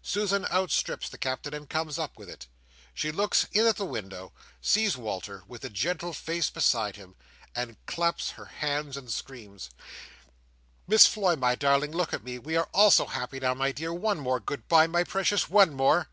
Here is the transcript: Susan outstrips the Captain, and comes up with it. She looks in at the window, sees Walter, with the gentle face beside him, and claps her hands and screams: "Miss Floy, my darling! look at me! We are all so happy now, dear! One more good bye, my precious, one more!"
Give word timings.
Susan 0.00 0.44
outstrips 0.52 1.08
the 1.08 1.18
Captain, 1.18 1.52
and 1.52 1.68
comes 1.68 1.98
up 1.98 2.16
with 2.16 2.30
it. 2.30 2.46
She 2.94 3.10
looks 3.10 3.48
in 3.50 3.66
at 3.66 3.74
the 3.74 3.84
window, 3.84 4.32
sees 4.60 4.96
Walter, 4.96 5.42
with 5.48 5.62
the 5.62 5.70
gentle 5.70 6.12
face 6.12 6.48
beside 6.50 6.94
him, 6.94 7.16
and 7.52 7.76
claps 7.84 8.30
her 8.38 8.44
hands 8.44 8.96
and 8.96 9.10
screams: 9.12 9.70
"Miss 10.86 11.04
Floy, 11.06 11.34
my 11.34 11.56
darling! 11.56 11.90
look 11.90 12.14
at 12.14 12.22
me! 12.22 12.38
We 12.38 12.54
are 12.56 12.68
all 12.72 12.92
so 12.92 13.06
happy 13.06 13.40
now, 13.40 13.54
dear! 13.72 13.92
One 13.92 14.20
more 14.20 14.38
good 14.38 14.68
bye, 14.68 14.86
my 14.86 15.02
precious, 15.02 15.50
one 15.50 15.74
more!" 15.74 16.10